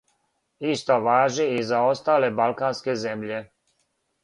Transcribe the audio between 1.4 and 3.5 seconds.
и за остале балканске земље.